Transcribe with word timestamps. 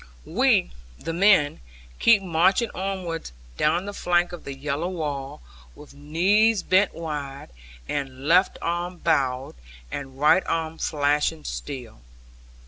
We, 0.25 0.71
the 0.97 1.13
men, 1.13 1.59
kept 1.99 2.23
marching 2.23 2.71
onwards 2.73 3.31
down 3.55 3.85
the 3.85 3.93
flank 3.93 4.31
of 4.31 4.45
the 4.45 4.55
yellow 4.57 4.87
wall, 4.87 5.43
with 5.75 5.93
knees 5.93 6.63
bent 6.63 6.95
wide, 6.95 7.49
and 7.87 8.25
left 8.27 8.57
arm 8.63 8.97
bowed 8.97 9.53
and 9.91 10.19
right 10.19 10.41
arm 10.47 10.79
flashing 10.79 11.43
steel. 11.43 12.01